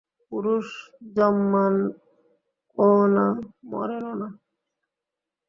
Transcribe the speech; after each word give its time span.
পুরুষ 0.31 0.67
জন্মানও 1.15 2.91
না, 3.15 3.25
মরেনও 3.71 4.13
না। 4.21 4.27